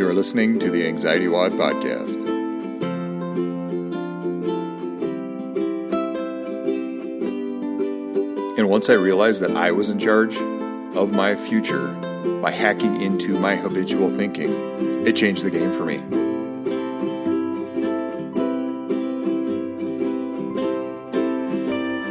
[0.00, 2.16] You're listening to the Anxiety WOD Podcast.
[8.56, 10.34] And once I realized that I was in charge
[10.96, 11.88] of my future
[12.40, 14.50] by hacking into my habitual thinking,
[15.06, 15.96] it changed the game for me.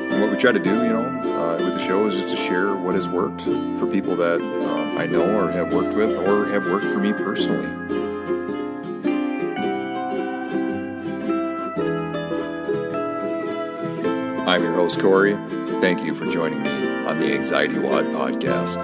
[0.05, 2.37] And what we try to do, you know, uh, with the show is just to
[2.37, 6.45] share what has worked for people that um, I know or have worked with or
[6.49, 7.78] have worked for me personally.
[14.49, 15.35] I'm your host, Corey.
[15.79, 18.77] Thank you for joining me on the Anxiety WOD podcast.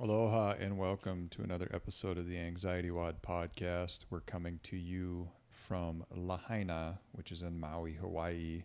[0.00, 4.06] Aloha and welcome to another episode of the Anxiety WOD podcast.
[4.10, 8.64] We're coming to you from Lahaina, which is in Maui, Hawaii,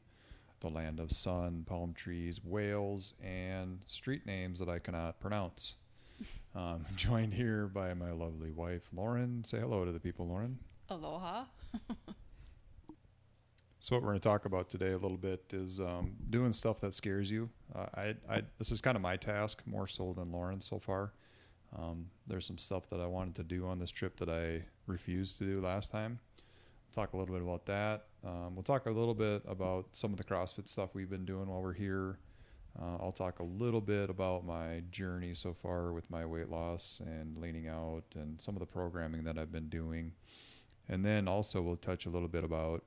[0.60, 5.76] the land of sun, palm trees, whales, and street names that I cannot pronounce.
[6.56, 9.44] Um, joined here by my lovely wife, Lauren.
[9.44, 10.58] Say hello to the people, Lauren.
[10.90, 11.44] Aloha.
[13.86, 16.82] So what we're going to talk about today a little bit is um, doing stuff
[16.82, 17.52] that scares you.
[17.76, 21.14] Uh, I, I, this is kind of my task more so than Lauren's so far.
[21.78, 25.38] Um, there's some stuff that I wanted to do on this trip that I refused
[25.38, 26.18] to do last time.
[26.40, 28.06] We'll talk a little bit about that.
[28.26, 31.48] Um, we'll talk a little bit about some of the CrossFit stuff we've been doing
[31.48, 32.18] while we're here.
[32.82, 37.04] Uh, I'll talk a little bit about my journey so far with my weight loss
[37.06, 40.14] and leaning out and some of the programming that I've been doing.
[40.90, 42.84] And then also we'll touch a little bit about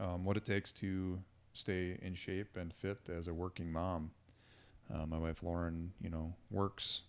[0.00, 1.18] um, what it takes to
[1.52, 4.10] stay in shape and fit as a working mom.
[4.92, 7.02] Uh, my wife Lauren, you know, works.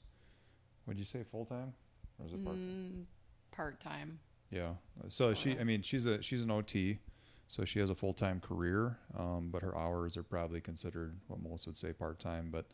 [0.85, 1.73] Would you say full time,
[2.19, 2.57] or is it part?
[2.57, 3.05] Mm,
[3.51, 4.19] part time.
[4.51, 4.73] Yeah.
[5.07, 5.57] So she.
[5.57, 6.99] I mean, she's a she's an OT,
[7.47, 11.41] so she has a full time career, um, but her hours are probably considered what
[11.41, 12.49] most would say part time.
[12.51, 12.65] But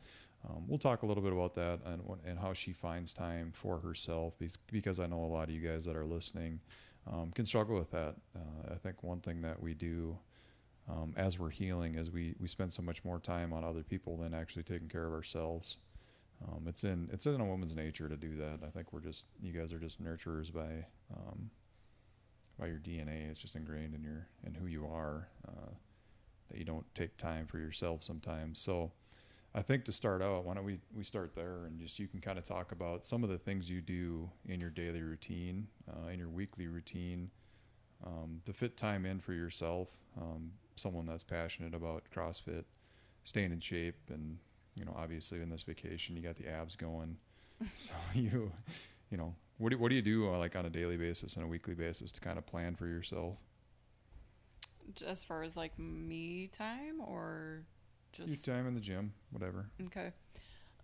[0.47, 3.79] um, we'll talk a little bit about that and and how she finds time for
[3.79, 6.59] herself, because, because I know a lot of you guys that are listening
[7.11, 8.15] um, can struggle with that.
[8.35, 10.17] Uh, I think one thing that we do
[10.89, 14.17] um, as we're healing is we we spend so much more time on other people
[14.17, 15.77] than actually taking care of ourselves.
[16.47, 18.59] Um, it's in it's in a woman's nature to do that.
[18.65, 21.49] I think we're just you guys are just nurturers by um,
[22.59, 23.29] by your DNA.
[23.29, 25.71] It's just ingrained in your in who you are uh,
[26.49, 28.59] that you don't take time for yourself sometimes.
[28.59, 28.91] So
[29.55, 32.21] I think to start out, why don't we we start there and just you can
[32.21, 36.09] kind of talk about some of the things you do in your daily routine, uh,
[36.09, 37.31] in your weekly routine,
[38.05, 39.89] um, to fit time in for yourself.
[40.19, 42.63] Um, someone that's passionate about CrossFit,
[43.23, 44.37] staying in shape, and
[44.75, 47.17] you know obviously in this vacation you got the abs going,
[47.75, 48.51] so you
[49.09, 51.43] you know what do, what do you do uh, like on a daily basis and
[51.43, 53.35] a weekly basis to kind of plan for yourself?
[55.05, 57.63] As far as like me time or
[58.13, 59.65] just Your time in the gym, whatever.
[59.87, 60.11] okay.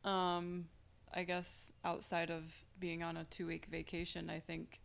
[0.03, 0.67] Um,
[1.13, 2.43] I guess outside of
[2.79, 4.79] being on a two week vacation, I think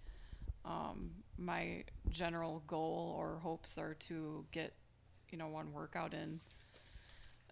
[0.65, 4.73] um, my general goal or hopes are to get
[5.31, 6.41] you know one workout in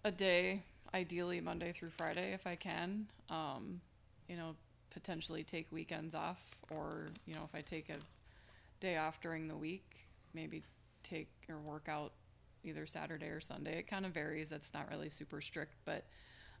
[0.03, 0.63] a day,
[0.93, 3.07] ideally Monday through Friday if I can.
[3.29, 3.81] Um,
[4.27, 4.55] you know,
[4.91, 6.39] potentially take weekends off,
[6.71, 7.97] or you know, if I take a
[8.79, 10.63] day off during the week, maybe
[11.03, 12.11] take or work out
[12.63, 13.79] either Saturday or Sunday.
[13.79, 14.51] It kind of varies.
[14.51, 16.05] It's not really super strict, but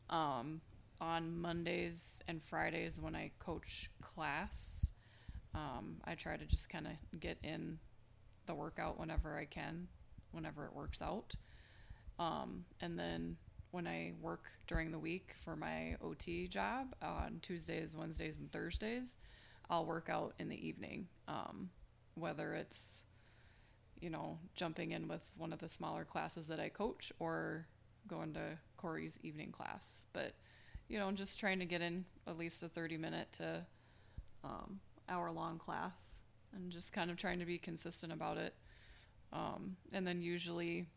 [0.09, 0.61] um,
[1.01, 4.91] on Mondays and Fridays when I coach class,
[5.53, 7.79] um, I try to just kind of get in
[8.45, 9.87] the workout whenever I can,
[10.31, 11.35] whenever it works out.
[12.17, 13.37] Um, and then
[13.71, 19.17] when I work during the week for my OT job on Tuesdays, Wednesdays, and Thursdays,
[19.69, 21.07] I'll work out in the evening.
[21.27, 21.69] Um,
[22.15, 23.05] whether it's,
[24.01, 27.67] you know, jumping in with one of the smaller classes that I coach or
[28.07, 30.07] going to Corey's evening class.
[30.13, 30.33] But,
[30.87, 33.65] you know, just trying to get in at least a 30 minute to
[34.43, 36.21] um, hour long class
[36.53, 38.53] and just kind of trying to be consistent about it.
[39.31, 40.87] Um, and then usually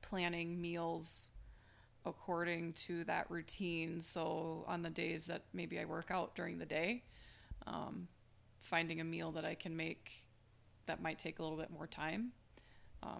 [0.00, 1.30] planning meals
[2.04, 4.00] according to that routine.
[4.00, 7.02] So on the days that maybe I work out during the day,
[7.66, 8.06] um,
[8.60, 10.25] finding a meal that I can make
[10.86, 12.32] that might take a little bit more time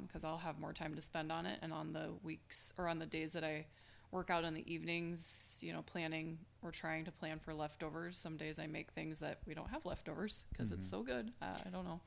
[0.06, 1.58] because I'll have more time to spend on it.
[1.62, 3.66] And on the weeks or on the days that I
[4.10, 8.18] work out in the evenings, you know, planning or trying to plan for leftovers.
[8.18, 11.30] Some days I make things that we don't have leftovers because it's so good.
[11.40, 12.00] Uh, I don't know.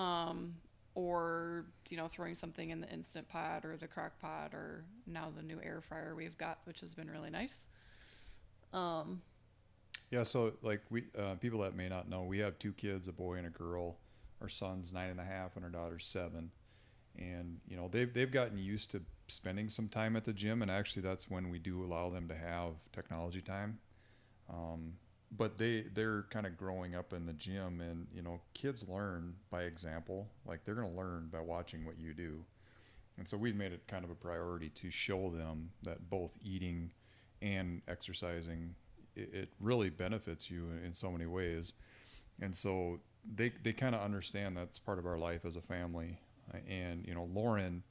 [0.00, 0.56] Um,
[0.94, 5.28] or you know throwing something in the instant pot or the crock pot or now
[5.36, 7.68] the new air fryer we've got which has been really nice
[8.72, 9.22] um
[10.10, 13.12] Yeah, so like we uh, people that may not know, we have two kids, a
[13.12, 13.96] boy and a girl.
[14.40, 16.50] Our son's nine and a half, and our daughter's seven.
[17.18, 20.70] And you know they've they've gotten used to spending some time at the gym, and
[20.70, 23.78] actually that's when we do allow them to have technology time.
[24.48, 24.94] Um,
[25.30, 29.34] but they they're kind of growing up in the gym and you know kids learn
[29.50, 32.44] by example like they're going to learn by watching what you do
[33.18, 36.90] and so we've made it kind of a priority to show them that both eating
[37.42, 38.74] and exercising
[39.16, 41.72] it, really benefits you in so many ways
[42.40, 46.18] and so they they kind of understand that's part of our life as a family
[46.52, 47.82] Uh, and you know lauren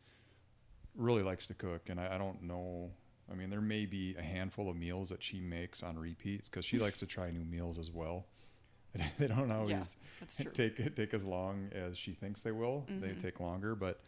[0.95, 2.91] really likes to cook and I, I don't know
[3.31, 6.65] I mean, there may be a handful of meals that she makes on repeats because
[6.65, 8.25] she likes to try new meals as well.
[9.19, 9.97] they don't always
[10.41, 10.51] true.
[10.51, 12.85] take take as long as she thinks they will.
[12.99, 13.21] They Mhm.
[13.21, 13.75] take longer.
[13.75, 14.01] But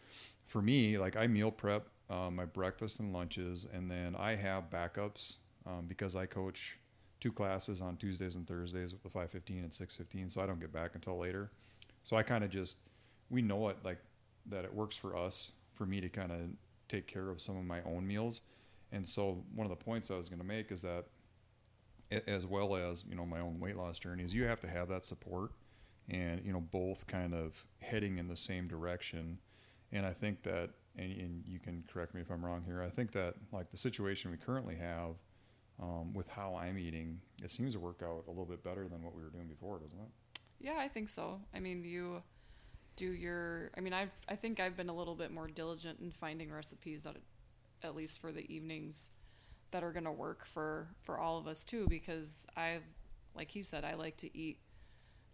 [0.48, 4.70] for me, like I meal prep um, my breakfast and lunches, and then I have
[4.70, 5.36] backups
[5.66, 6.76] um, because I coach
[7.22, 10.72] two classes on Tuesdays and Thursdays with the 5:15 and 6:15, so I don't get
[10.72, 11.52] back until later.
[12.02, 12.78] So I kind of just
[13.30, 13.98] we know it like
[14.46, 16.40] that it works for us for me to kind of
[16.88, 18.40] take care of some of my own meals.
[18.90, 21.06] And so one of the points I was going to make is that
[22.26, 24.88] as well as, you know, my own weight loss journey is you have to have
[24.88, 25.52] that support
[26.10, 29.38] and, you know, both kind of heading in the same direction.
[29.92, 32.82] And I think that, and, and you can correct me if I'm wrong here.
[32.82, 35.14] I think that like the situation we currently have
[35.80, 39.02] um, with how I'm eating, it seems to work out a little bit better than
[39.02, 40.40] what we were doing before, doesn't it?
[40.60, 41.40] Yeah, I think so.
[41.54, 42.22] I mean, you
[42.96, 43.70] do your.
[43.76, 44.12] I mean, I've.
[44.28, 47.16] I think I've been a little bit more diligent in finding recipes that,
[47.82, 49.10] at least for the evenings,
[49.72, 51.86] that are going to work for for all of us too.
[51.88, 52.78] Because I,
[53.34, 54.58] like he said, I like to eat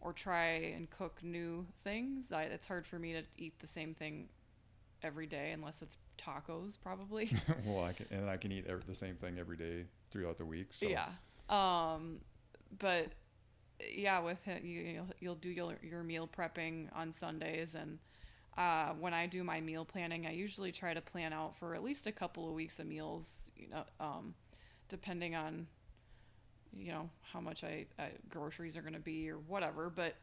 [0.00, 2.32] or try and cook new things.
[2.32, 4.28] I, it's hard for me to eat the same thing
[5.02, 7.30] every day unless it's tacos, probably.
[7.64, 10.44] well, I can, and I can eat every, the same thing every day throughout the
[10.44, 10.68] week.
[10.70, 11.08] So Yeah.
[11.48, 12.20] Um,
[12.78, 13.08] but
[13.92, 17.74] yeah, with him, you, you'll, you'll do your, your meal prepping on Sundays.
[17.74, 17.98] And
[18.56, 21.82] uh, when I do my meal planning, I usually try to plan out for at
[21.82, 24.34] least a couple of weeks of meals, you know, um,
[24.88, 25.66] depending on,
[26.76, 29.90] you know, how much I, I groceries are going to be or whatever.
[29.90, 30.16] But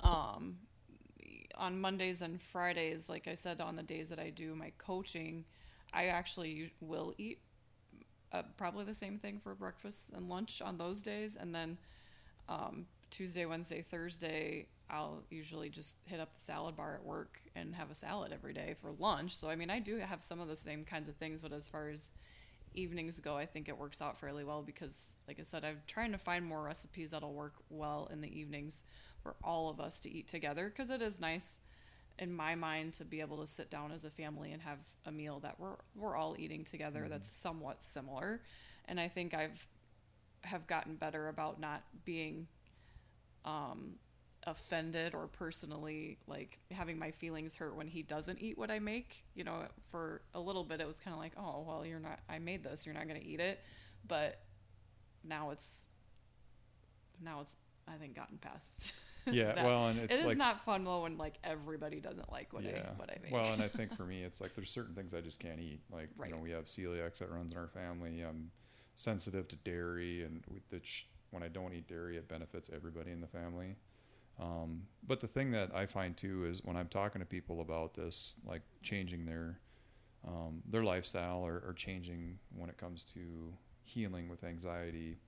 [0.00, 0.56] um,
[1.56, 5.44] on Mondays and Fridays, like I said, on the days that I do my coaching,
[5.92, 7.38] I actually will eat
[8.34, 11.78] uh, probably the same thing for breakfast and lunch on those days, and then
[12.48, 17.74] um, Tuesday, Wednesday, Thursday, I'll usually just hit up the salad bar at work and
[17.74, 19.36] have a salad every day for lunch.
[19.36, 21.68] So I mean, I do have some of the same kinds of things, but as
[21.68, 22.10] far as
[22.74, 26.12] evenings go, I think it works out fairly well because, like I said, I'm trying
[26.12, 28.84] to find more recipes that'll work well in the evenings
[29.22, 31.60] for all of us to eat together because it is nice
[32.18, 35.12] in my mind to be able to sit down as a family and have a
[35.12, 38.40] meal that we're we're all eating together that's somewhat similar.
[38.86, 39.66] And i think i've
[40.42, 42.46] have gotten better about not being
[43.44, 43.94] um
[44.46, 49.24] offended or personally like having my feelings hurt when he doesn't eat what i make.
[49.34, 52.20] You know for a little bit it was kind of like oh well you're not
[52.28, 53.60] i made this you're not going to eat it.
[54.06, 54.38] But
[55.24, 55.86] now it's
[57.22, 57.56] now it's
[57.88, 58.92] i think gotten past
[59.32, 59.64] yeah, that.
[59.64, 62.64] well, and it's it is like not fun though when like everybody doesn't like what
[62.64, 63.32] I what I make.
[63.32, 65.80] Well, and I think for me, it's like there's certain things I just can't eat.
[65.90, 66.28] Like Right.
[66.30, 68.20] you know, we have celiac that runs in our family.
[68.22, 68.50] I'm
[68.94, 73.10] sensitive to dairy, and with the ch- when I don't eat dairy, it benefits everybody
[73.10, 73.76] in the family.
[74.40, 77.94] Um, but the thing that I find too is when I'm talking to people about
[77.94, 79.60] this, like changing their
[80.26, 83.52] um, their lifestyle or, or changing when it comes to
[83.84, 85.18] healing with anxiety,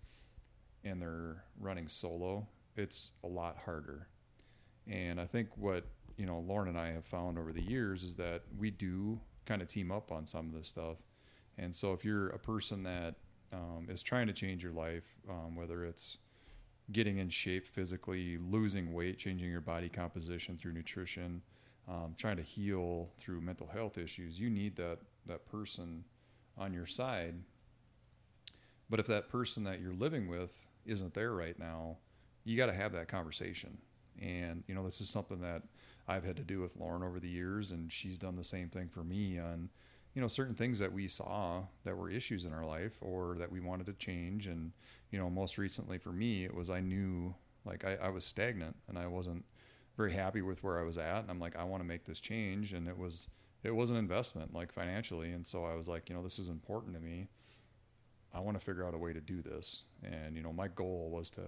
[0.84, 4.08] and they're running solo, it's a lot harder.
[4.86, 5.84] And I think what
[6.16, 9.62] you know Lauren and I have found over the years is that we do kind
[9.62, 10.96] of team up on some of this stuff.
[11.58, 13.14] And so if you're a person that
[13.52, 16.18] um, is trying to change your life, um, whether it's
[16.92, 21.42] getting in shape physically, losing weight, changing your body composition through nutrition,
[21.88, 26.04] um, trying to heal through mental health issues, you need that that person
[26.58, 27.34] on your side.
[28.88, 30.50] But if that person that you're living with
[30.84, 31.96] isn't there right now,
[32.46, 33.76] you got to have that conversation.
[34.22, 35.62] And you know, this is something that
[36.08, 38.88] I've had to do with Lauren over the years, and she's done the same thing
[38.88, 39.68] for me on,
[40.14, 43.50] you know, certain things that we saw that were issues in our life or that
[43.50, 44.46] we wanted to change.
[44.46, 44.72] And
[45.10, 47.34] you know, most recently for me, it was I knew
[47.64, 49.44] like I, I was stagnant and I wasn't
[49.96, 52.20] very happy with where I was at, and I'm like, I want to make this
[52.20, 53.28] change, and it was
[53.64, 56.48] it was an investment like financially, and so I was like, you know, this is
[56.48, 57.28] important to me.
[58.32, 61.10] I want to figure out a way to do this, and you know, my goal
[61.10, 61.42] was to.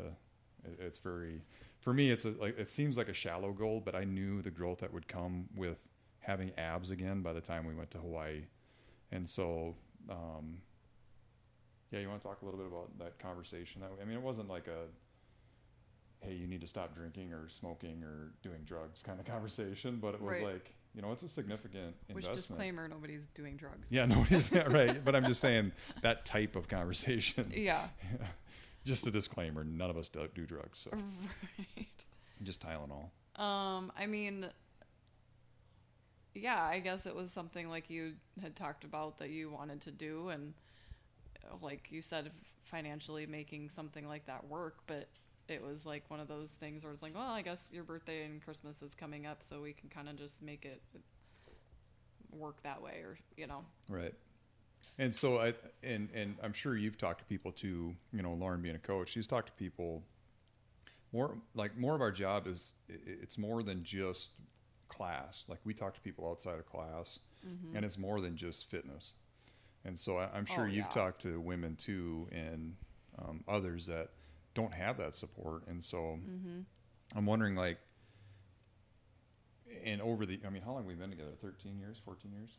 [0.64, 1.42] It- It's very,
[1.80, 4.50] for me, it's a, like it seems like a shallow goal, but I knew the
[4.50, 5.78] growth that would come with
[6.20, 8.42] having abs again by the time we went to Hawaii,
[9.10, 9.74] and so,
[10.10, 10.60] um,
[11.90, 13.80] yeah, you want to talk a little bit about that conversation?
[13.80, 14.86] That I mean, it wasn't like a,
[16.20, 20.14] hey, you need to stop drinking or smoking or doing drugs kind of conversation, but
[20.14, 20.52] it was Right.
[20.54, 22.26] like, you know, it's a significant Which investment.
[22.26, 23.88] Which disclaimer: nobody's doing drugs.
[23.90, 25.02] Yeah, nobody's yeah, right.
[25.04, 25.72] But I'm just saying
[26.02, 27.52] that type of conversation.
[27.54, 27.88] Yeah.
[28.88, 31.86] Just a disclaimer: none of us do, do drugs, so right.
[32.42, 33.10] just Tylenol.
[33.36, 34.46] Um, I mean,
[36.34, 39.90] yeah, I guess it was something like you had talked about that you wanted to
[39.90, 40.54] do, and
[41.44, 42.30] uh, like you said,
[42.64, 45.08] financially making something like that work, but
[45.48, 48.24] it was like one of those things where it's like, well, I guess your birthday
[48.24, 50.80] and Christmas is coming up, so we can kind of just make it
[52.32, 54.14] work that way, or you know, Right.
[54.96, 57.94] And so I and and I'm sure you've talked to people too.
[58.12, 60.02] You know, Lauren being a coach, she's talked to people.
[61.12, 64.30] More like more of our job is it's more than just
[64.88, 65.44] class.
[65.48, 67.18] Like we talk to people outside of class,
[67.74, 69.14] and it's more than just fitness.
[69.84, 70.88] And so I, I'm sure Oh, you've yeah.
[70.88, 72.74] talked to women too, and
[73.18, 74.10] um, others that
[74.54, 75.62] don't have that support.
[75.68, 76.18] And so
[77.16, 77.78] I'm wondering, like,
[79.84, 81.30] and over the, I mean, how long have we been together?
[81.40, 82.50] 13 years, 14 years?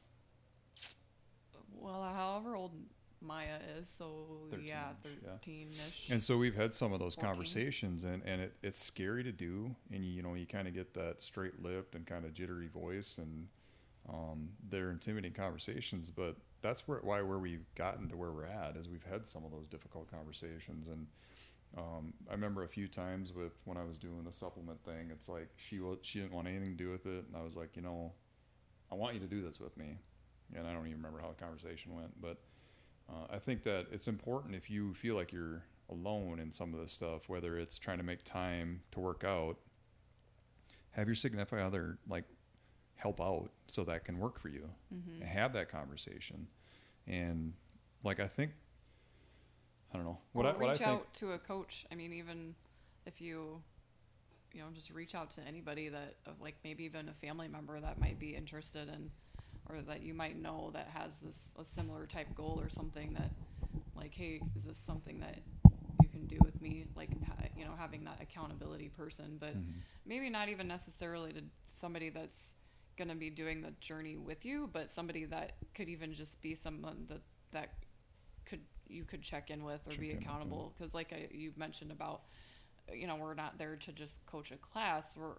[1.76, 2.72] Well, however old
[3.22, 4.26] Maya is, so
[4.64, 5.30] yeah, 13-ish, yeah.
[5.32, 6.10] thirteen-ish.
[6.10, 7.34] And so we've had some of those 14.
[7.34, 9.76] conversations, and, and it, it's scary to do.
[9.92, 13.18] And you know, you kind of get that straight lipped and kind of jittery voice,
[13.18, 13.48] and
[14.08, 16.12] um, they're intimidating conversations.
[16.12, 19.44] But that's where why where we've gotten to where we're at is we've had some
[19.44, 20.88] of those difficult conversations.
[20.88, 21.08] And
[21.78, 25.28] um, I remember a few times with when I was doing the supplement thing, it's
[25.28, 27.82] like she she didn't want anything to do with it, and I was like, you
[27.82, 28.14] know,
[28.92, 29.98] I want you to do this with me.
[30.56, 32.38] And I don't even remember how the conversation went, but
[33.10, 36.80] uh, I think that it's important if you feel like you're alone in some of
[36.80, 39.58] this stuff, whether it's trying to make time to work out,
[40.92, 42.26] have your significant other like
[42.96, 44.70] help out so that can work for you.
[44.94, 45.22] Mm-hmm.
[45.22, 46.48] And have that conversation.
[47.08, 47.54] And
[48.04, 48.52] like I think,
[49.94, 50.90] I don't know what or I what I reach think.
[50.90, 51.86] out to a coach.
[51.92, 52.54] I mean, even
[53.06, 53.62] if you,
[54.54, 57.80] you know, just reach out to anybody that, of like maybe even a family member
[57.80, 59.10] that might be interested in,
[59.70, 63.30] or that you might know that has this a similar type goal or something that,
[63.96, 65.40] like, hey, is this something that
[66.02, 66.86] you can do with me?
[66.96, 69.82] Like, ha- you know, having that accountability person, but Mhm.
[70.06, 72.56] maybe not even necessarily to somebody that's
[72.98, 76.56] going to be doing the journey with you, but somebody that could even just be
[76.56, 77.22] someone that
[77.52, 77.74] that
[78.46, 80.30] could you could check in with or Check be in with, yeah.
[80.30, 82.24] accountable because like I, you mentioned about
[82.92, 85.36] you know we're not there to just coach a class we're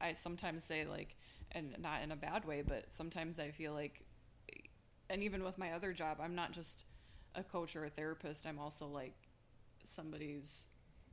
[0.00, 1.16] i sometimes say like
[1.52, 4.04] and not in a bad way but sometimes i feel like
[5.10, 6.84] and even with my other job i'm not just
[7.34, 9.14] a coach or a therapist i'm also like
[9.84, 10.66] somebody's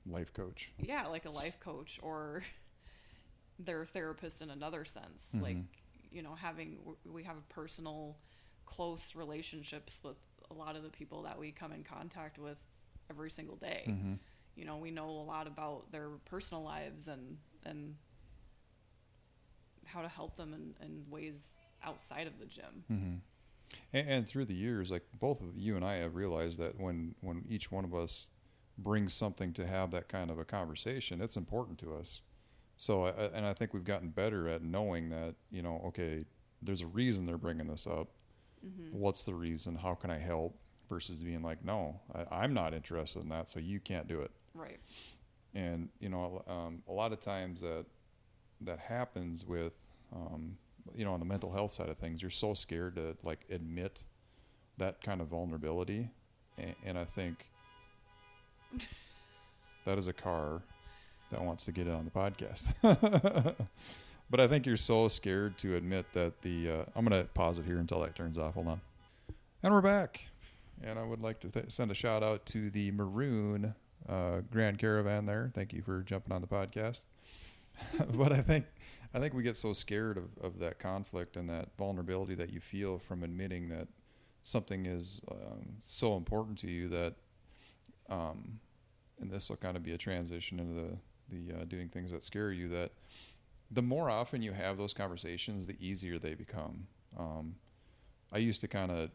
[0.06, 0.72] life coach.
[0.80, 2.44] yeah like a life coach or
[3.60, 5.42] their therapist in another sense Mhm.
[5.42, 5.58] like
[6.12, 8.18] you know having we have personal
[8.66, 10.18] close relationships with
[10.50, 12.58] a lot of the people that we come in contact with
[13.10, 14.14] every single day Mm-hmm.
[14.56, 17.96] you know we know a lot about their personal lives and and
[19.86, 23.16] how to help them in, in ways outside of the gym Mm-hmm.
[23.94, 27.16] And, and through the years, like both of you and I have realized that when
[27.22, 28.30] when each one of us
[28.78, 32.22] brings something to have that kind of a conversation, it's important to us.
[32.78, 36.26] So, I, and I think we've gotten better at knowing that you know, okay,
[36.62, 38.10] there's a reason they're bringing this up.
[38.66, 38.98] mm-hmm.
[38.98, 39.76] What's the reason?
[39.76, 40.58] How can I help?
[40.90, 44.32] Versus being like, no, I, I'm not interested in that, so you can't do it
[44.54, 44.80] right
[45.56, 47.86] and you know um, a lot of times that
[48.62, 49.74] that happens with
[50.16, 50.58] um,
[50.96, 54.04] you know on the mental health side of things you're so scared to like admit
[54.78, 56.10] that kind of vulnerability
[56.58, 57.50] and, and i think
[59.86, 60.62] that is a car
[61.32, 62.68] that wants to get in on the podcast
[64.30, 67.58] but i think you're so scared to admit that the uh, i'm going to pause
[67.58, 68.82] it here until that turns off hold on
[69.64, 70.22] and we're back
[70.84, 73.74] and i would like to th- send a shout out to the maroon
[74.08, 75.52] uh, Grand Caravan there.
[75.54, 77.02] Thank you for jumping on the podcast.
[78.14, 78.66] but I think
[79.14, 82.60] I think we get so scared of, of that conflict and that vulnerability that you
[82.60, 83.88] feel from admitting that
[84.44, 87.14] something is um, so important to you that,
[88.10, 88.60] um,
[89.20, 90.98] and this will kind of be a transition into the
[91.30, 92.68] the uh, doing things that scare you.
[92.68, 92.92] That
[93.72, 96.88] the more often you have those conversations, the easier they become.
[97.18, 97.56] Um,
[98.32, 99.10] I used to kind of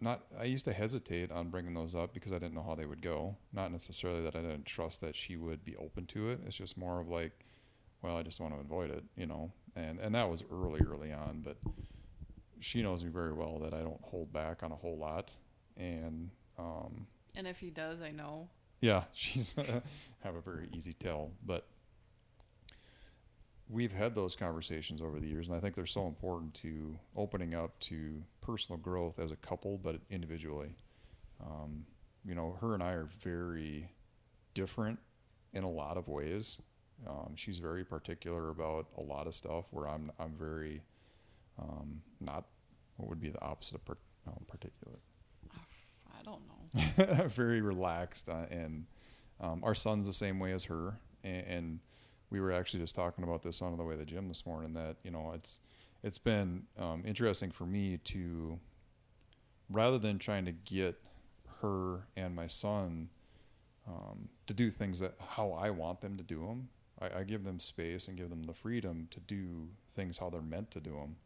[0.00, 2.86] not I used to hesitate on bringing those up because I didn't know how they
[2.86, 3.36] would go.
[3.52, 6.40] Not necessarily that I didn't trust that she would be open to it.
[6.46, 7.44] It's just more of like,
[8.06, 9.52] well, I just want to avoid it, you know.
[9.74, 11.56] And and that was early, early on, but
[12.60, 15.32] she knows me very well that I don't hold back on a whole lot.
[15.76, 18.48] And um, and if he does i know
[18.80, 19.54] yeah, she's
[20.20, 21.66] have a very easy tell, but
[23.68, 27.54] we've had those conversations over the years, and I think they're so important to opening
[27.54, 30.76] up to personal growth as a couple, but individually.
[31.44, 31.84] Um,
[32.24, 33.88] you know, her and I are very
[34.54, 34.98] different
[35.52, 36.58] in a lot of ways.
[37.08, 40.82] Um, she's very particular about a lot of stuff, where I'm I'm very
[41.58, 42.46] um, not.
[42.96, 45.00] What would be the opposite of per, um, particulate?
[46.18, 48.86] i don't know very relaxed uh, and
[49.40, 51.80] Um, our son's the same way as her, and, and
[52.30, 54.72] we were actually just talking about this on the way to the gym this morning.
[54.74, 55.60] That you know, it's
[56.02, 58.58] it's been um, interesting for me to
[59.70, 60.96] rather than trying to get
[61.60, 63.08] her and my son
[63.86, 66.68] um, to do things that how I want them to do them.
[67.00, 70.40] I, I, give them space and give them the freedom to do things how they're
[70.40, 71.16] meant to do them.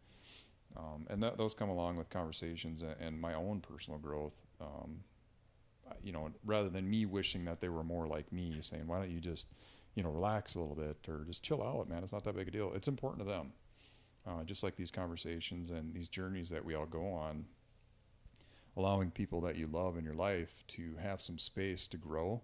[0.77, 4.35] Um, and that, those come along with conversations and, and my own personal growth.
[4.61, 5.00] Um,
[6.03, 9.11] you know, rather than me wishing that they were more like me, saying, "Why don't
[9.11, 9.49] you just,
[9.97, 12.03] you know, relax a little bit or just chill out, man?
[12.03, 13.53] It's not that big a deal." It's important to them,
[14.27, 17.45] uh, just like these conversations and these journeys that we all go on.
[18.77, 22.41] Allowing people that you love in your life to have some space to grow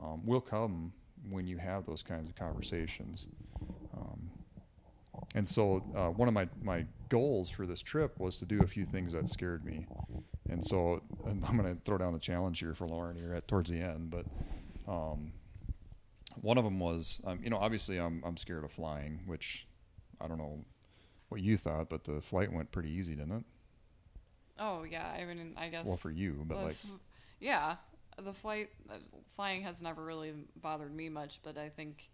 [0.00, 0.94] um, will come
[1.30, 3.26] when you have those kinds of conversations.
[3.96, 4.30] Um,
[5.34, 8.66] and so, uh, one of my, my goals for this trip was to do a
[8.66, 9.86] few things that scared me.
[10.48, 13.48] And so, and I'm going to throw down a challenge here for Lauren here at
[13.48, 14.10] towards the end.
[14.10, 14.26] But
[14.90, 15.32] um,
[16.40, 19.66] one of them was, um, you know, obviously I'm I'm scared of flying, which
[20.20, 20.64] I don't know
[21.28, 23.44] what you thought, but the flight went pretty easy, didn't it?
[24.58, 25.86] Oh yeah, I mean, I guess.
[25.86, 26.76] Well, for you, but like.
[27.40, 27.74] Yeah,
[28.20, 28.96] the flight uh,
[29.34, 32.10] flying has never really bothered me much, but I think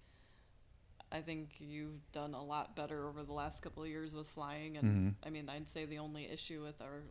[1.10, 4.76] I think you've done a lot better over the last couple of years with flying.
[4.76, 5.26] And mm-hmm.
[5.26, 7.02] I mean, I'd say the only issue with our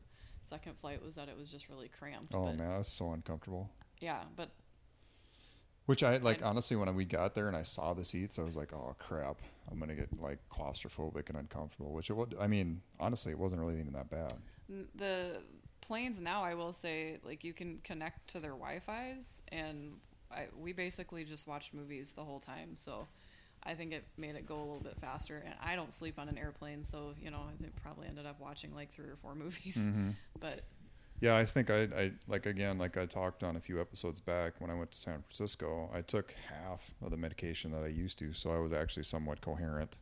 [0.44, 2.34] second flight was that it was just really cramped.
[2.34, 3.70] Oh man, I was so uncomfortable.
[4.00, 4.52] Yeah, but
[5.88, 8.44] which I like I, honestly when we got there and I saw the seats, I
[8.44, 9.42] was like, oh crap,
[9.72, 11.92] I'm gonna get like claustrophobic and uncomfortable.
[11.92, 12.36] Which it would.
[12.40, 14.34] I mean, honestly, it wasn't really even that bad.
[14.96, 15.40] The
[15.82, 19.94] planes now, I will say, like you can connect to their Wi-Fi's, and
[20.32, 22.72] I, we basically just watched movies the whole time.
[22.76, 23.08] So
[23.64, 25.44] I think it made it go a little bit faster.
[25.46, 28.40] And I don't sleep on an airplane, so you know I think probably ended up
[28.40, 29.78] watching like three or four movies.
[29.78, 30.10] Mm-hmm.
[30.40, 30.62] But
[31.20, 34.54] yeah, I think I, I like again, like I talked on a few episodes back
[34.60, 35.90] when I went to San Francisco.
[35.94, 39.42] I took half of the medication that I used to, so I was actually somewhat
[39.42, 39.96] coherent.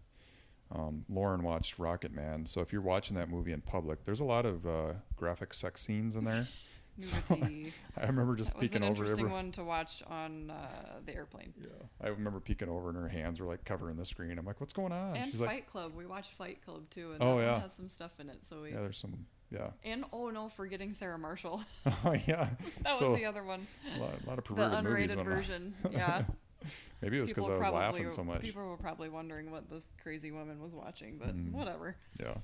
[0.72, 4.46] Um, Lauren watched Rocketman, so if you're watching that movie in public, there's a lot
[4.46, 6.48] of uh, graphic sex scenes in there.
[6.98, 8.86] So I, remember just that peeking over.
[8.86, 11.54] It was an interesting one to watch on uh, the airplane.
[11.60, 11.68] Yeah,
[12.02, 14.38] I remember peeking over, and her hands were like covering the screen.
[14.40, 15.94] I'm like, "What's going on?" And She's Fight like, Club.
[15.94, 18.46] We watched Fight Club too, and oh that yeah, has some stuff in it.
[18.46, 19.72] So we yeah, there's some yeah.
[19.84, 21.64] And oh no, forgetting Sarah Marshall.
[21.86, 22.50] oh yeah,
[22.84, 23.68] that so, was the other one.
[23.98, 25.76] A lot, a lot of perverted the unrated movies version.
[25.92, 26.24] yeah.
[27.02, 28.42] Maybe it was because I was laughing so much.
[28.42, 31.52] People were probably wondering what this crazy woman was watching, but mm.
[31.52, 31.96] whatever.
[32.20, 32.36] Yeah,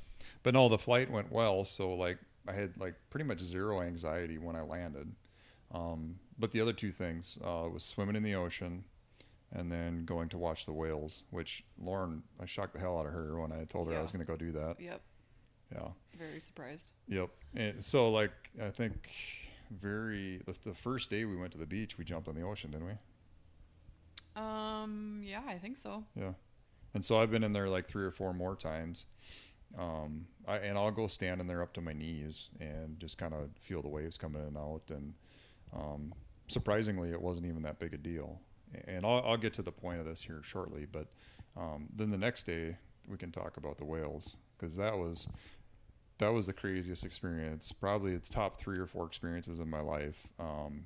[0.43, 1.65] but no, the flight went well.
[1.65, 5.11] So like, I had like pretty much zero anxiety when I landed.
[5.73, 8.83] Um, but the other two things uh, was swimming in the ocean,
[9.53, 11.23] and then going to watch the whales.
[11.31, 13.99] Which Lauren, I shocked the hell out of her when I told her yeah.
[13.99, 14.75] I was going to go do that.
[14.79, 15.01] Yep.
[15.73, 15.87] Yeah.
[16.17, 16.91] Very surprised.
[17.07, 17.29] Yep.
[17.55, 19.09] And so like, I think
[19.71, 22.71] very the, the first day we went to the beach, we jumped on the ocean,
[22.71, 22.93] didn't we?
[24.35, 26.03] Um, yeah, I think so.
[26.15, 26.33] Yeah.
[26.93, 29.05] And so I've been in there like three or four more times.
[29.77, 33.33] Um, I, and I'll go stand in there up to my knees and just kind
[33.33, 34.81] of feel the waves coming in and out.
[34.89, 35.13] And
[35.73, 36.13] um,
[36.47, 38.41] surprisingly, it wasn't even that big a deal.
[38.87, 40.85] And I'll, I'll get to the point of this here shortly.
[40.91, 41.07] But
[41.55, 45.27] um, then the next day, we can talk about the whales because that was
[46.19, 47.71] that was the craziest experience.
[47.71, 50.27] Probably it's top three or four experiences in my life.
[50.39, 50.85] Um,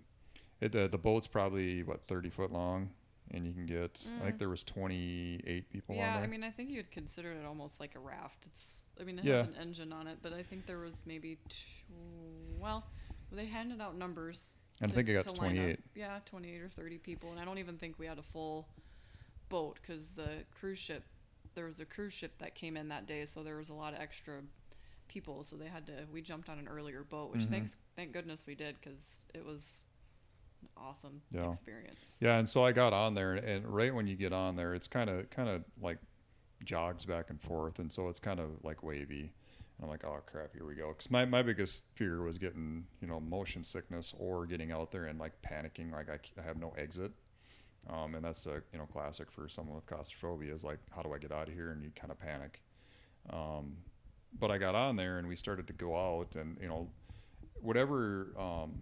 [0.62, 2.90] it, the, the boat's probably what 30 foot long
[3.32, 4.20] and you can get mm.
[4.20, 4.40] I think mm.
[4.40, 6.18] there was 28 people yeah.
[6.18, 8.46] I mean, I think you'd consider it almost like a raft.
[8.46, 9.38] It's I mean, it yeah.
[9.38, 11.94] has an engine on it, but I think there was maybe two,
[12.58, 12.86] well,
[13.32, 14.58] they handed out numbers.
[14.80, 15.80] And to, I think it got to 28.
[15.96, 18.68] Yeah, 28 or 30 people, and I don't even think we had a full
[19.50, 21.04] boat cuz the cruise ship
[21.56, 23.94] there was a cruise ship that came in that day, so there was a lot
[23.94, 24.42] of extra
[25.08, 27.54] people, so they had to we jumped on an earlier boat, which mm-hmm.
[27.54, 29.86] thanks thank goodness we did cuz it was
[30.78, 31.50] awesome yeah.
[31.50, 32.18] experience.
[32.22, 34.88] Yeah, and so I got on there, and right when you get on there, it's
[34.88, 35.98] kind of kind of like
[36.64, 39.32] jogs back and forth, and so it's kind of like wavy.
[39.78, 40.90] And I'm like, oh crap, here we go.
[40.90, 45.06] Because my, my biggest fear was getting you know motion sickness or getting out there
[45.06, 47.12] and like panicking, like I, I have no exit.
[47.88, 51.14] Um, and that's a you know classic for someone with claustrophobia is like, how do
[51.14, 51.72] I get out of here?
[51.72, 52.62] And you kind of panic.
[53.32, 53.78] Um,
[54.40, 56.88] but I got on there and we started to go out, and you know,
[57.62, 58.74] whatever um,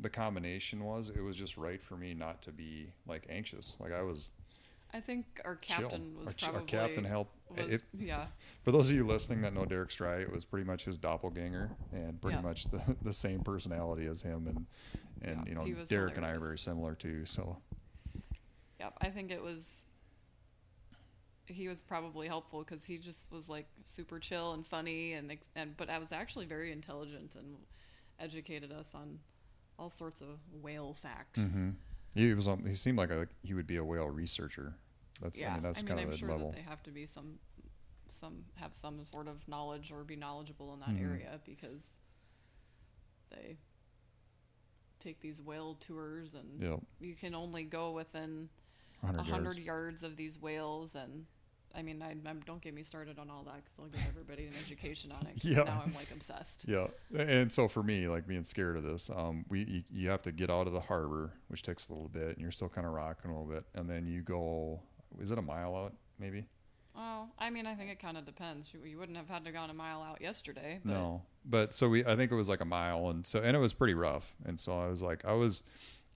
[0.00, 3.76] the combination was, it was just right for me not to be like anxious.
[3.80, 4.30] Like I was.
[4.92, 6.20] I think our captain chill.
[6.20, 7.36] was our, probably our captain helped.
[7.56, 8.26] Was, it, yeah.
[8.64, 11.70] For those of you listening that know Derek Stry, it was pretty much his doppelganger
[11.92, 12.42] and pretty yeah.
[12.42, 14.66] much the the same personality as him, and
[15.22, 17.24] and yeah, you know Derek and I are very similar too.
[17.24, 17.56] So.
[18.80, 19.84] Yep, I think it was.
[21.46, 25.76] He was probably helpful because he just was like super chill and funny and and
[25.76, 27.56] but I was actually very intelligent and
[28.20, 29.18] educated us on
[29.80, 30.28] all sorts of
[30.62, 31.38] whale facts.
[31.40, 31.70] Mm-hmm.
[32.14, 32.46] He was.
[32.46, 34.74] On, he seemed like a, he would be a whale researcher.
[35.22, 35.40] That's.
[35.40, 36.50] yeah, I mean, that's I mean, kind I'm of the sure level.
[36.50, 37.38] that they have to be some,
[38.08, 41.02] some have some sort of knowledge or be knowledgeable in that Mhm.
[41.10, 41.98] area because
[43.30, 43.56] they
[44.98, 46.80] take these whale tours and Yep.
[47.00, 48.48] you can only go within
[49.00, 49.66] 100 a hundred yards.
[49.66, 51.26] yards of these whales and.
[51.74, 54.46] I mean, I, I'm, don't get me started on all that because I'll give everybody
[54.46, 55.44] an education on it.
[55.44, 55.62] Yeah.
[55.64, 56.64] Now I'm like obsessed.
[56.68, 60.22] Yeah, and so for me, like being scared of this, um, we you, you have
[60.22, 62.86] to get out of the harbor, which takes a little bit, and you're still kind
[62.86, 64.80] of rocking a little bit, and then you go.
[65.20, 65.92] Is it a mile out?
[66.18, 66.44] Maybe.
[66.96, 68.72] Oh, I mean, I think it kind of depends.
[68.74, 70.80] You, you wouldn't have had to gone a mile out yesterday.
[70.84, 72.04] But No, but so we.
[72.04, 74.58] I think it was like a mile, and so and it was pretty rough, and
[74.58, 75.62] so I was like, I was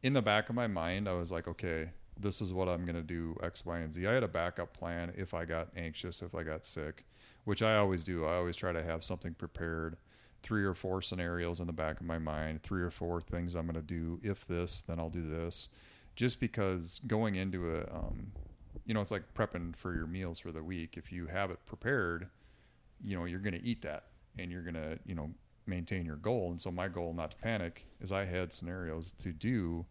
[0.03, 3.03] in the back of my mind, I was like, okay, this is what I'm gonna
[3.03, 4.07] do X, Y, and Z.
[4.07, 7.05] I had a backup plan if I got anxious, if I got sick,
[7.45, 8.25] which I always do.
[8.25, 9.97] I always try to have something prepared.
[10.43, 13.65] Three or four scenarios in the back of my mind, three or four things I'm
[13.65, 14.21] going to do.
[14.23, 15.71] If this, then I'll do this.
[16.17, 18.31] Just because going into a, um,
[18.85, 20.99] you know, it's like prepping for your meals for the week.
[20.99, 22.29] If you have it prepared,
[23.03, 24.05] you know, you're going to eat that
[24.39, 25.31] and you're going to, you know,
[25.67, 26.51] maintain your goal.
[26.51, 29.87] And so my goal, not to panic, is I had scenarios to do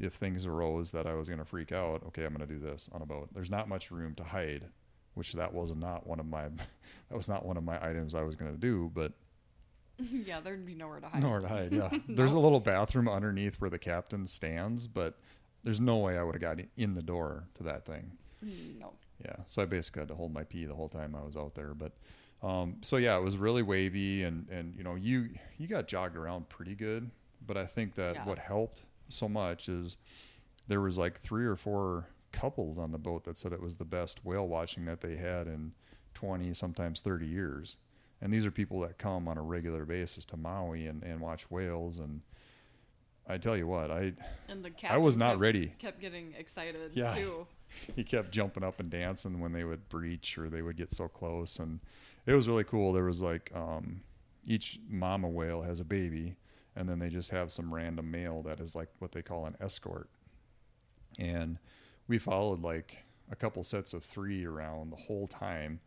[0.00, 2.02] if things arose that I was going to freak out.
[2.08, 3.28] Okay, I'm going to do this on a boat.
[3.32, 4.64] There's not much room to hide,
[5.14, 6.44] which that was not one of my,
[7.08, 9.12] that was not one of my items I was going to do, but
[9.98, 11.22] yeah, there'd be nowhere to hide.
[11.22, 11.72] nowhere to hide.
[11.72, 15.18] Yeah, there's a little bathroom underneath where the captain stands, but
[15.62, 18.12] there's no way I would have gotten in the door to that thing.
[18.44, 18.92] Mm, No.
[19.22, 21.54] Yeah, so I basically had to hold my pee the whole time I was out
[21.54, 21.74] there.
[21.74, 21.92] But
[22.42, 26.16] um, so yeah, it was really wavy, and and you know you you got jogged
[26.16, 27.10] around pretty good.
[27.46, 28.24] But I think that Yeah.
[28.24, 29.96] what helped so much is
[30.68, 33.84] there was like three or four couples on the boat that said it was the
[33.84, 35.72] best whale watching that they had in
[36.14, 37.76] 20 sometimes 30 years.
[38.22, 41.50] And these are people that come on a regular basis to maui and, and watch
[41.50, 41.98] whales.
[41.98, 42.20] And
[43.28, 44.12] i tell you what i
[44.48, 45.74] And the i was not kept, ready.
[45.78, 47.14] kept getting excited Yeah.
[47.14, 47.46] too.
[47.96, 51.06] he kept jumping up and dancing when they would breach or they would get so
[51.08, 51.58] close.
[51.58, 51.80] And
[52.26, 52.92] it was really cool.
[52.92, 54.02] There was like um,
[54.46, 56.34] each mama whale has a baby
[56.76, 59.56] and then they just have some random male that is like what they call an
[59.60, 60.08] escort
[61.18, 61.58] and
[62.08, 62.98] we followed like
[63.30, 65.80] a couple sets of three around the whole time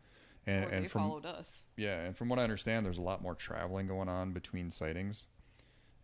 [0.46, 1.64] and, and they from followed us.
[1.76, 5.26] yeah, and from what I understand, there's a lot more traveling going on between sightings,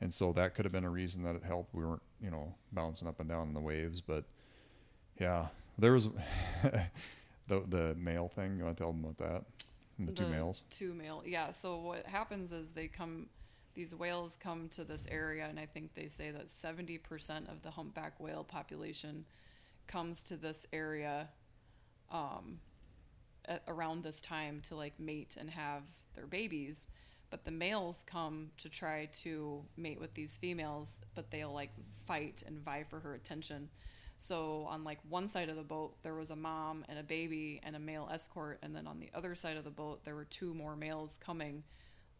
[0.00, 1.74] and so that could have been a reason that it helped.
[1.74, 4.24] We weren't, you know, bouncing up and down in the waves, but
[5.20, 6.08] yeah, there was
[7.48, 8.56] the the male thing.
[8.56, 9.44] You want to tell them about that?
[9.98, 10.62] And the, two males.
[10.70, 11.22] Two male.
[11.26, 11.50] Yeah.
[11.50, 13.26] So what happens is they come.
[13.80, 17.62] These whales come to this area, and I think they say that seventy percent of
[17.62, 19.24] the humpback whale population
[19.86, 21.30] comes to this area
[22.12, 22.60] um,
[23.46, 25.80] at, around this time to like mate and have
[26.14, 26.88] their babies.
[27.30, 31.70] But the males come to try to mate with these females, but they'll like
[32.06, 33.70] fight and vie for her attention.
[34.18, 37.62] So on like one side of the boat there was a mom and a baby
[37.62, 40.26] and a male escort, and then on the other side of the boat there were
[40.26, 41.62] two more males coming,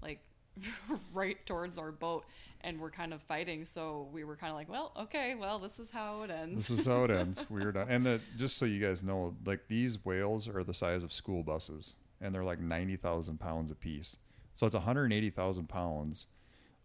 [0.00, 0.20] like
[1.12, 2.24] right towards our boat,
[2.62, 3.64] and we're kind of fighting.
[3.64, 6.68] So we were kind of like, well, okay, well this is how it ends.
[6.68, 7.44] This is how it ends.
[7.50, 7.76] Weird.
[7.76, 11.42] And the, just so you guys know, like these whales are the size of school
[11.42, 14.16] buses, and they're like ninety thousand pounds a piece.
[14.54, 16.26] So it's one hundred eighty thousand pounds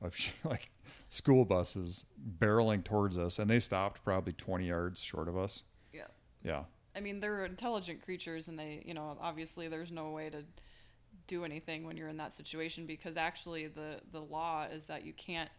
[0.02, 0.70] of like
[1.10, 2.06] school buses
[2.40, 5.64] barreling towards us, and they stopped probably twenty yards short of us.
[5.94, 6.08] yeah.
[6.44, 10.44] Yeah, I mean, they're intelligent creatures, and they, you know, obviously there's no way to
[11.28, 15.14] do anything when you're in that situation because actually the the law is that you
[15.14, 15.50] can't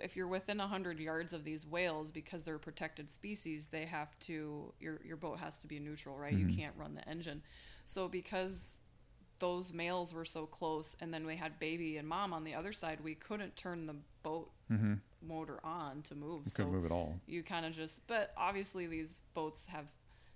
[0.00, 4.72] if you're within 100 yards of these whales because they're protected species they have to
[4.80, 6.50] your your boat has to be neutral right Mhm.
[6.50, 7.42] you can't run the engine
[7.84, 8.78] so because
[9.38, 12.72] those males were so close and then we had baby and mom on the other
[12.72, 14.94] side we couldn't turn the boat mm-hmm.
[15.20, 17.14] motor on to move you so couldn't move at all.
[17.26, 19.86] you kind of just but obviously these boats have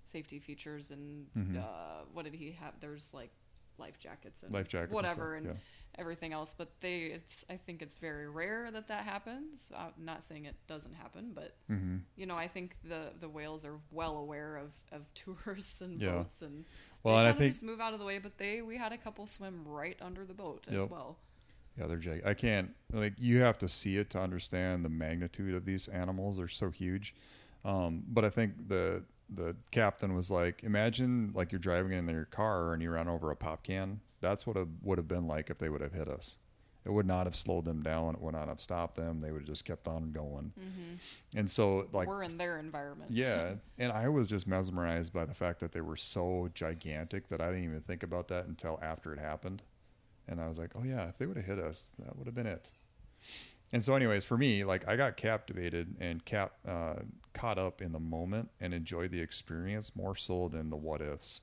[0.03, 1.57] safety features and Mhm.
[1.57, 3.31] uh, what did he have there's like
[3.79, 5.59] life jackets and Life jackets, whatever and, and,
[5.99, 10.23] everything else but they it's i think it's very rare that that happens i'm not
[10.23, 11.55] saying it doesn't happen but.
[11.71, 11.97] Mm-hmm.
[12.15, 16.11] you know i think the the whales are well aware of of tourists and Yeah.
[16.11, 16.65] boats and
[17.03, 18.97] Well, and I think just move out of the way but they we had a
[18.97, 21.17] couple swim right under the boat as well
[21.79, 22.21] Yeah, they're jag.
[22.25, 26.37] I can't like you have to see it to understand the magnitude of these animals.
[26.37, 27.13] They're so huge.
[27.65, 32.25] Um, but I think the the captain was like, imagine like you're driving in your
[32.25, 33.99] car and you run over a pop can.
[34.21, 36.35] That's what it would have been like if they would have hit us.
[36.85, 38.15] It would not have slowed them down.
[38.15, 39.19] It would not have stopped them.
[39.19, 40.53] They would have just kept on going.
[40.57, 41.37] mm-hmm.
[41.37, 45.33] And so like we're in their environment yeah, and I was just mesmerized by the
[45.33, 49.11] fact that they were so gigantic that I didn't even think about that until after
[49.13, 49.63] it happened.
[50.29, 52.35] And I was like, oh yeah, if they would have hit us, that would have
[52.35, 52.69] been it.
[53.73, 56.95] And so, anyways, for me, like I got captivated and cap uh,
[57.33, 61.41] caught up in the moment and enjoyed the experience more so than the what ifs.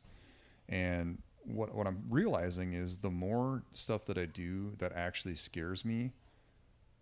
[0.68, 5.84] And what what I'm realizing is the more stuff that I do that actually scares
[5.84, 6.12] me,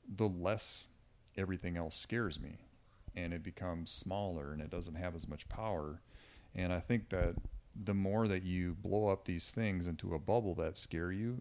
[0.08, 0.87] the less
[1.37, 2.58] everything else scares me,
[3.14, 6.02] and it becomes smaller and it doesn't have as much power.
[6.52, 7.37] And I think that
[7.80, 11.38] the more that you blow up these things into a bubble that scare you,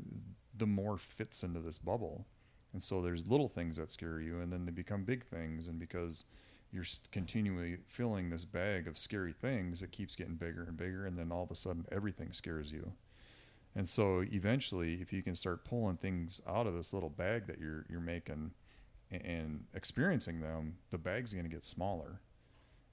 [0.56, 2.28] the more fits into this bubble
[2.74, 5.68] and so there's little things that scare you, and then they become big things.
[5.68, 6.26] And because
[6.72, 11.06] you're continually filling this bag of scary things, it keeps getting bigger and bigger.
[11.06, 12.94] And then all of a sudden, everything scares you.
[13.76, 17.60] And so eventually, if you can start pulling things out of this little bag that
[17.60, 18.52] you're you're making
[19.10, 22.20] and, and experiencing them, the bag's going to get smaller.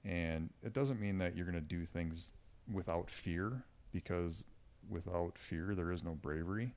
[0.05, 2.33] And it doesn't mean that you're going to do things
[2.71, 4.43] without fear, because
[4.89, 6.73] without fear there is no bravery.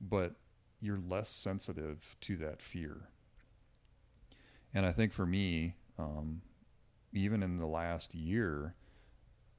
[0.00, 0.34] But
[0.80, 3.08] you're less sensitive to that fear.
[4.74, 6.42] And I think for me, um,
[7.12, 8.74] even in the last year,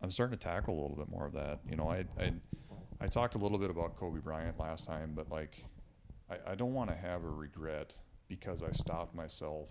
[0.02, 1.60] I'm starting to tackle a little bit more of that.
[1.68, 2.34] You know, I I,
[3.02, 5.66] I talked a little bit about Kobe Bryant last time, but like,
[6.30, 7.96] I, I don't want to have a regret
[8.28, 9.70] because I stopped myself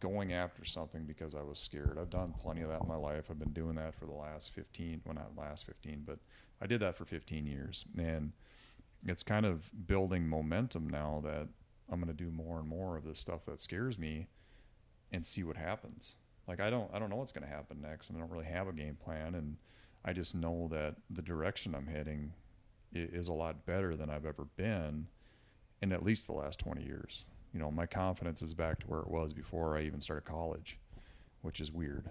[0.00, 1.96] going after something because I was scared.
[1.98, 3.26] I've done plenty of that in my life.
[3.30, 6.18] I've been doing that for the last 15, well, not last 15, but
[6.60, 7.86] I did that for 15 years.
[7.96, 8.32] And
[9.06, 11.48] it's kind of building momentum now that
[11.90, 14.28] I'm going to do more and more of this stuff that scares me
[15.12, 16.14] and see what happens.
[16.46, 18.46] Like I don't I don't know what's going to happen next and I don't really
[18.46, 19.56] have a game plan and
[20.04, 22.32] I just know that the direction I'm heading
[22.92, 25.08] is a lot better than I've ever been
[25.80, 27.24] in at least the last 20 years.
[27.52, 30.78] You know, my confidence is back to where it was before I even started college,
[31.42, 32.10] which is weird.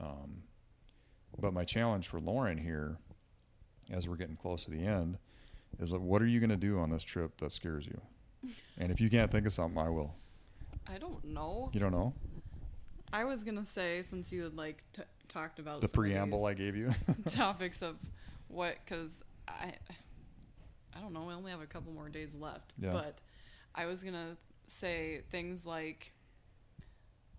[0.00, 0.42] Um,
[1.38, 2.96] but my challenge for Lauren here,
[3.90, 5.18] as we're getting close to the end,
[5.82, 8.00] is like, what are you going to do on this trip that scares you?
[8.78, 10.14] And if you can't think of something, I will.
[10.86, 11.68] I don't know.
[11.74, 12.14] You don't know?
[13.12, 16.76] I was gonna say since you had like t- talked about the preamble I gave
[16.76, 16.90] you,
[17.30, 17.96] topics of
[18.48, 19.74] what because I
[20.94, 21.24] I don't know.
[21.24, 22.92] We only have a couple more days left, yeah.
[22.92, 23.18] but
[23.74, 26.12] I was gonna say things like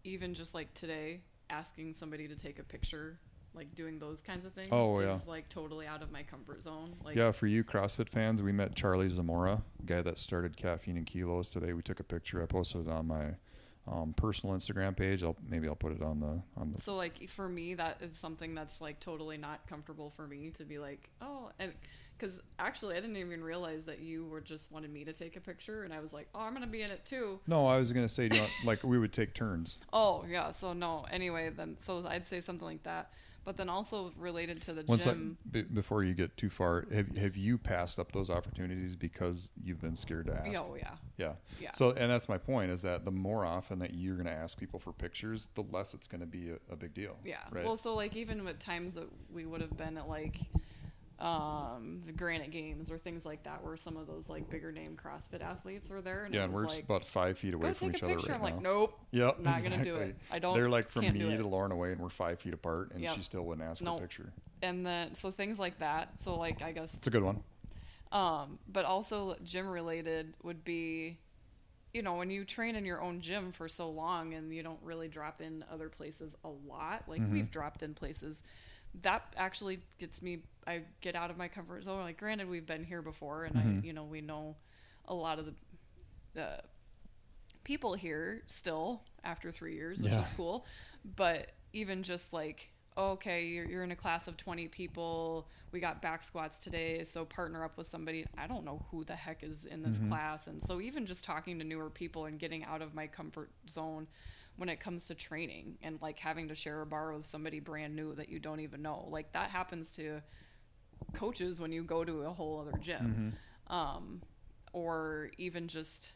[0.04, 3.20] even just like today asking somebody to take a picture
[3.54, 5.32] like doing those kinds of things oh, is yeah.
[5.32, 6.96] like totally out of my comfort zone.
[7.04, 11.06] Like Yeah, for you CrossFit fans, we met Charlie Zamora, guy that started caffeine and
[11.06, 11.74] kilos today.
[11.74, 12.42] We took a picture.
[12.42, 13.32] I posted it on my
[13.88, 15.24] um, personal Instagram page.
[15.24, 18.16] I'll maybe I'll put it on the on the So like for me that is
[18.16, 21.74] something that's like totally not comfortable for me to be like, "Oh, and
[22.22, 25.42] because actually I didn't even realize that you were just wanted me to take a
[25.42, 27.40] picture, and I was like, oh, I'm gonna be in it too.
[27.48, 29.78] No, I was gonna say you know, like we would take turns.
[29.92, 31.06] Oh yeah, so no.
[31.12, 33.12] Anyway, then so I'd say something like that.
[33.44, 35.38] But then also related to the One gym.
[35.50, 39.82] b- before you get too far, have have you passed up those opportunities because you've
[39.82, 40.62] been scared to ask?
[40.62, 40.92] Oh yeah.
[41.18, 41.34] Yeah.
[41.60, 41.72] Yeah.
[41.72, 44.60] So and that's my point is that the more often that you're going to ask
[44.60, 47.18] people for pictures, the less it's going to be a, a, big deal.
[47.26, 47.38] Yeah.
[47.52, 47.66] Right?
[47.66, 50.38] Well, so like even with times that we would have been at like
[51.22, 54.98] um, the Granite Games or things like that, where some of those like bigger name
[55.02, 56.26] CrossFit athletes were there.
[56.26, 58.44] And yeah, and we're like, about five feet away from each other right I'm now.
[58.44, 59.00] like, nope.
[59.12, 59.40] Yep.
[59.40, 59.70] Not exactly.
[59.70, 60.16] gonna do it.
[60.32, 60.56] I don't.
[60.56, 63.16] They're like from me to Lauren away, and we're five feet apart, and yep.
[63.16, 64.00] she still wouldn't ask nope.
[64.00, 64.34] for a picture.
[64.64, 66.20] And then so things like that.
[66.20, 67.44] So like I guess it's a good one.
[68.12, 71.18] Um, but also gym related would be
[71.94, 74.80] you know, when you train in your own gym for so long and you don't
[74.82, 77.34] really drop in other places a lot, like mm-hmm.
[77.34, 78.44] we've dropped in places
[79.02, 82.02] that actually gets me I get out of my comfort zone.
[82.02, 83.80] Like granted we've been here before and mm-hmm.
[83.80, 84.56] I you know, we know
[85.06, 85.54] a lot of the
[86.34, 86.60] the
[87.64, 90.22] people here still after 3 years, which yeah.
[90.22, 90.66] is cool.
[91.16, 95.48] But even just like okay, you're, you're in a class of 20 people.
[95.72, 98.26] We got back squats today, so partner up with somebody.
[98.38, 100.10] I don't know who the heck is in this mm-hmm.
[100.10, 100.48] class.
[100.48, 104.08] And so, even just talking to newer people and getting out of my comfort zone
[104.58, 107.96] when it comes to training and like having to share a bar with somebody brand
[107.96, 109.08] new that you don't even know.
[109.10, 110.22] Like that happens to
[111.14, 113.36] coaches when you go to a whole other gym.
[113.70, 113.74] Mm-hmm.
[113.74, 114.22] Um,
[114.74, 116.14] or even just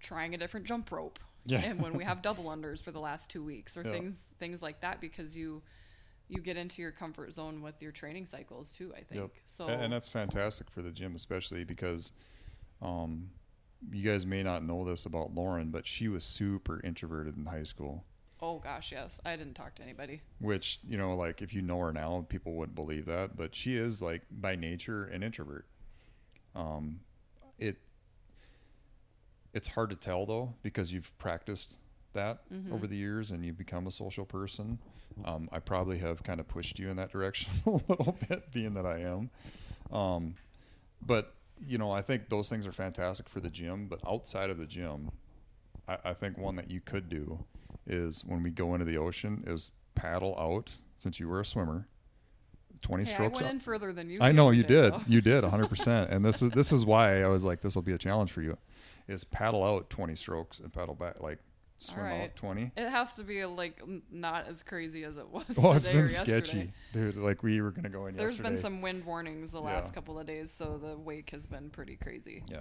[0.00, 1.18] trying a different jump rope.
[1.48, 1.60] Yeah.
[1.60, 3.92] and when we have double unders for the last two weeks or yeah.
[3.92, 5.62] things things like that because you
[6.28, 9.20] you get into your comfort zone with your training cycles too, I think.
[9.20, 9.30] Yep.
[9.46, 12.12] So and that's fantastic for the gym especially because
[12.82, 13.30] um,
[13.92, 17.64] you guys may not know this about Lauren, but she was super introverted in high
[17.64, 18.04] school.
[18.40, 19.20] Oh gosh, yes.
[19.24, 20.20] I didn't talk to anybody.
[20.40, 23.76] Which, you know, like if you know her now, people wouldn't believe that, but she
[23.76, 25.66] is like by nature an introvert.
[26.54, 27.00] Um
[27.58, 27.76] it
[29.54, 31.78] it's hard to tell though because you've practiced
[32.12, 32.72] that mm-hmm.
[32.72, 34.78] over the years and you've become a social person.
[35.24, 38.74] Um, I probably have kind of pushed you in that direction a little bit, being
[38.74, 39.30] that I am.
[39.96, 40.34] Um,
[41.00, 44.58] but you know, I think those things are fantastic for the gym, but outside of
[44.58, 45.10] the gym,
[45.88, 47.44] I, I think one that you could do
[47.86, 51.88] is when we go into the ocean is paddle out since you were a swimmer.
[52.82, 53.34] Twenty Hey, I strokes.
[53.40, 53.54] went out.
[53.54, 54.18] in further than you.
[54.20, 54.92] I know you did.
[54.92, 55.02] though.
[55.08, 56.08] You did 100%.
[56.10, 58.42] and this is this is why I was like this will be a challenge for
[58.42, 58.58] you.
[59.08, 61.38] Is paddle out 20 strokes and paddle back like
[61.78, 62.22] swim right.
[62.22, 62.72] out 20.
[62.76, 66.00] It has to be like not as crazy as it was Oh, it's been or
[66.00, 66.40] yesterday.
[66.40, 67.16] sketchy, dude.
[67.16, 68.48] Like we were gonna go in There's yesterday.
[68.50, 69.92] been some wind warnings the last Yeah.
[69.92, 72.42] couple of days, so the wake has been pretty crazy.
[72.50, 72.60] Yeah.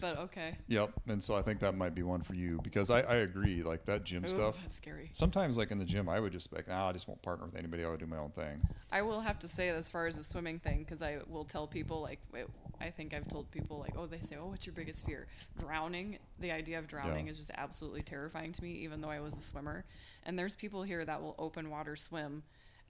[0.00, 0.56] But okay.
[0.68, 0.92] Yep.
[1.08, 3.62] And so I think that might be one for you because I, I agree.
[3.62, 4.56] Like that gym Ooh, stuff.
[4.62, 5.08] That's scary.
[5.12, 7.46] Sometimes, like in the gym, I would just be like, nah, I just won't partner
[7.46, 7.84] with anybody.
[7.84, 8.60] I would do my own thing.
[8.90, 11.66] I will have to say, as far as the swimming thing, because I will tell
[11.66, 12.20] people, like,
[12.80, 15.26] I think I've told people, like, oh, they say, oh, what's your biggest fear?
[15.58, 16.18] Drowning.
[16.40, 17.32] The idea of drowning Yeah.
[17.32, 19.84] is just absolutely terrifying to me, even though I was a swimmer.
[20.24, 22.42] And there's people here that will open water swim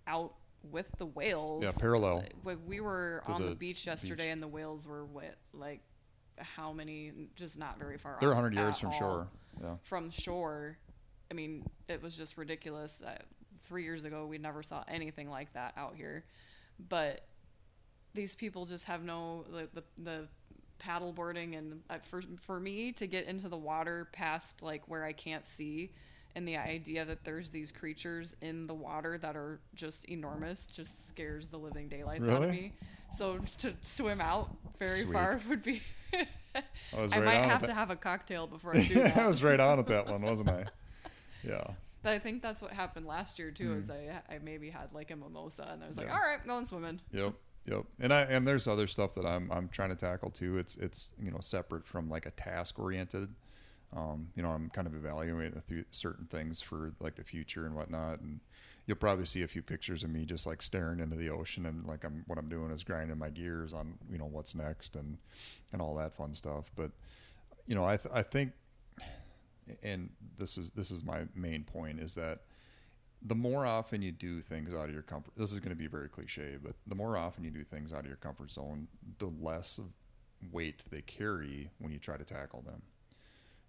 [0.06, 0.34] out
[0.70, 1.64] with the whales.
[1.64, 2.24] Yeah, parallel.
[2.66, 4.32] We were on the, the beach yesterday, beach.
[4.32, 5.80] and the whales were what, like,
[6.38, 7.12] how many?
[7.36, 8.16] Just not very far.
[8.20, 9.28] They're off 100 yards from shore.
[9.62, 9.76] Yeah.
[9.82, 10.78] from shore.
[11.30, 13.02] I mean, it was just ridiculous.
[13.04, 13.16] Uh,
[13.66, 16.24] three years ago, we never saw anything like that out here.
[16.88, 17.22] But
[18.14, 20.28] these people just have no the the, the
[20.78, 25.04] paddle boarding and uh, for for me to get into the water past like where
[25.04, 25.90] I can't see
[26.36, 31.06] and the idea that there's these creatures in the water that are just enormous just
[31.08, 32.72] scares the living daylights out of me.
[33.10, 35.12] So to swim out very Sweet.
[35.12, 35.80] far would be
[36.12, 37.74] I was I right might on have to that.
[37.74, 39.16] have a cocktail before I do that.
[39.16, 40.64] I was right on with that one, wasn't I?
[41.46, 41.62] Yeah.
[42.02, 43.74] But I think that's what happened last year too.
[43.74, 43.78] Mm.
[43.82, 46.14] Is I I maybe had like a mimosa and I was like, Yeah.
[46.14, 47.00] all right, going swimming.
[47.12, 47.34] Yep.
[47.66, 47.84] Yep.
[48.00, 50.58] And I and there's other stuff that I'm I'm trying to tackle too.
[50.58, 53.28] It's it's you know separate from like a task oriented.
[53.96, 57.64] Um, you know, I'm kind of evaluating a few certain things for like the future
[57.64, 58.20] and whatnot.
[58.20, 58.40] And
[58.86, 61.86] you'll probably see a few pictures of me just like staring into the ocean and
[61.86, 65.16] like I'm what I'm doing is grinding my gears on you know what's next and
[65.72, 66.70] and all that fun stuff.
[66.76, 66.90] But
[67.66, 68.52] you know, I th- I think,
[69.82, 72.40] and this is this is my main point is that
[73.26, 75.86] the more often you do things out of your comfort this is going to be
[75.86, 78.86] very cliche but the more often you do things out of your comfort zone
[79.18, 79.80] the less
[80.52, 82.82] weight they carry when you try to tackle them.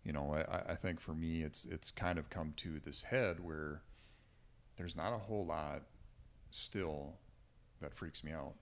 [0.03, 3.39] You know I, I think for me it's it's kind of come to this head
[3.39, 3.81] where
[4.77, 5.83] there's not a whole lot
[6.51, 7.15] still
[7.81, 8.53] that freaks me out.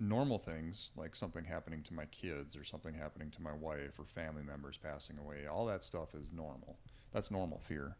[0.00, 4.04] Normal things like something happening to my kids or something happening to my wife or
[4.04, 6.78] family members passing away all that stuff is normal.
[7.12, 7.96] That's normal fear.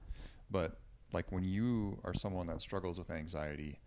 [0.50, 0.78] But
[1.12, 3.80] like when you are someone that struggles with anxiety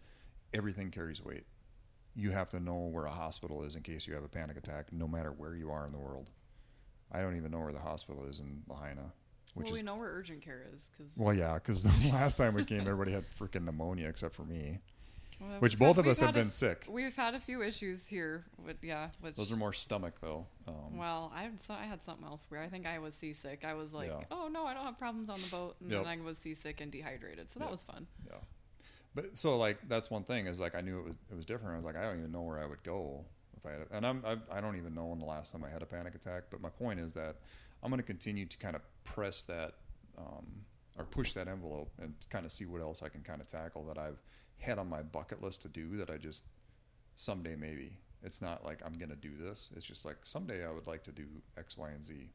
[0.53, 1.45] everything carries weight.
[2.13, 4.91] You have to know where a hospital is in case you have a panic attack
[4.91, 6.29] no matter where you are in the world.
[7.09, 9.13] I don't even know where the hospital is in lahaina
[9.53, 12.37] which well, is we know where urgent care is because well yeah because the last
[12.37, 14.79] time we came everybody had freaking pneumonia except for me
[15.59, 18.45] which both of us have been sick We've had a few issues here.
[18.65, 22.01] With yeah, which those are more stomach though um, well, I had so I had
[22.03, 23.63] something else where I think I was seasick.
[23.65, 24.23] I was like, Yeah.
[24.31, 26.03] oh no, I don't have problems on the boat, and Yep.
[26.03, 27.49] then I was seasick and dehydrated.
[27.49, 27.71] So that Yep.
[27.71, 28.07] was fun.
[28.27, 28.35] Yeah.
[29.13, 31.73] But so like that's one thing is like I knew it was it was different.
[31.73, 33.25] I was like I don't even know where I would go
[33.57, 35.63] if I had, a, and I'm I, I don't even know when the last time
[35.63, 36.43] I had a panic attack.
[36.49, 37.35] But my point is that
[37.83, 39.73] I'm going to continue to kind of press that
[40.17, 40.45] um,
[40.97, 43.83] or push that envelope and kind of see what else I can kind of tackle
[43.85, 44.21] that I've
[44.61, 46.45] had on my bucket list to do that I just
[47.13, 47.97] someday maybe.
[48.23, 49.69] It's not like I'm going to do this.
[49.75, 51.25] It's just like someday I would like to do
[51.57, 52.29] X, Y, and Z.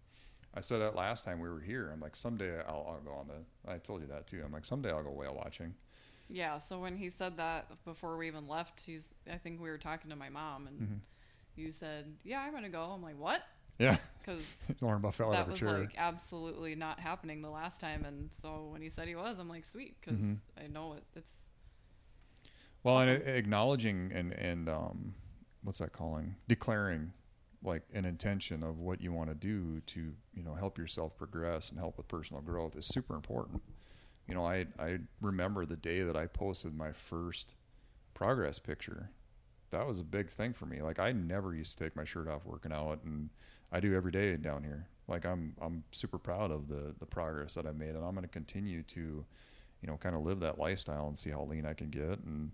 [0.55, 1.91] I said that last time we were here.
[1.93, 3.71] I'm like someday I'll, I'll go on the.
[3.71, 4.43] I told you that too.
[4.45, 5.75] I'm like someday I'll go whale watching.
[6.29, 6.59] Yeah.
[6.59, 10.11] So when he said that before we even left, he's I think we were talking
[10.11, 10.95] to my mom, and Mm-hmm.
[11.55, 12.83] you said, yeah, I'm gonna go.
[12.83, 13.43] I'm like, what?
[13.79, 13.97] Yeah.
[14.27, 18.29] Because Lauren Buff fell out that was like absolutely not happening the last time and
[18.33, 20.39] so when he said he was i'm like sweet because Mhm.
[20.61, 21.46] i know it, it's
[22.87, 23.23] well, awesome.
[23.27, 25.15] a- acknowledging and and um,
[25.63, 26.37] what's that calling?
[26.49, 27.13] Declaring
[27.63, 31.71] like an intention of what you want to do to you know help yourself progress
[31.71, 33.63] and help with personal growth is super important.
[34.29, 37.55] You know, I I remember the day that I posted my first
[38.15, 39.11] progress picture.
[39.71, 40.81] That was a big thing for me.
[40.81, 43.31] Like I never used to take my shirt off working out, and
[43.73, 44.87] I do every day down here.
[45.09, 48.23] Like I'm I'm super proud of the the progress that I made, and I'm going
[48.23, 51.75] to continue to, you know, kind of live that lifestyle and see how lean I
[51.75, 52.21] can get.
[52.25, 52.53] And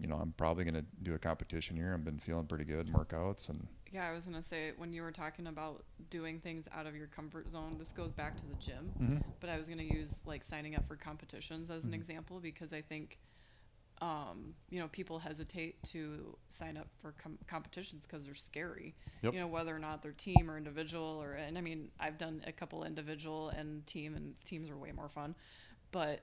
[0.00, 1.92] you know, I'm probably going to do a competition here.
[1.92, 5.02] I've been feeling pretty good in workouts, and yeah i was gonna say when you
[5.02, 8.54] were talking about doing things out of your comfort zone this goes back to the
[8.54, 9.24] gym Mhm.
[9.40, 11.94] but i was gonna use like signing up for competitions as an Mhm.
[11.96, 13.18] example because i think
[14.00, 19.34] um, you know people hesitate to sign up for com- competitions because they're scary Yep.
[19.34, 22.44] you know whether or not they're team or individual or and i mean i've done
[22.46, 25.34] a couple individual and team and teams are way more fun
[25.90, 26.20] but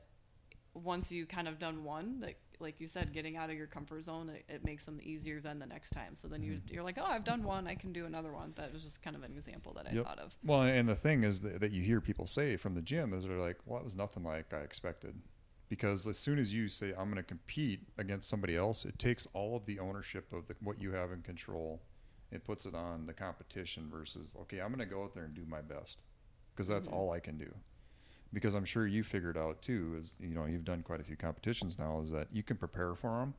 [0.74, 4.04] once you kind of done one, like like you said, getting out of your comfort
[4.04, 6.16] zone, it, it makes them easier than the next time.
[6.16, 6.74] So then you Mm-hmm.
[6.74, 8.54] you're like, oh, I've done one, I can do another one.
[8.56, 10.06] That was just kind of an example that I Yep.
[10.06, 10.36] thought of.
[10.44, 13.26] Well, and the thing is that, that you hear people say from the gym is
[13.26, 15.22] they're like, well, it was nothing like I expected.
[15.70, 19.28] Because as soon as you say, I'm going to compete against somebody else, it takes
[19.34, 21.82] all of the ownership of the, what you have in control.
[22.32, 25.34] It puts it on the competition versus, okay, I'm going to go out there and
[25.34, 26.04] do my best
[26.56, 26.94] because that's Mhm.
[26.94, 27.54] all I can do.
[28.34, 31.16] Because I'm sure you figured out too, is, you know, you've done quite a few
[31.16, 33.34] competitions now, is that you can prepare for them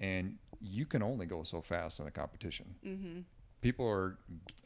[0.00, 2.74] and you can only go so fast in a competition.
[2.86, 3.20] Mm-hmm.
[3.60, 4.16] People are,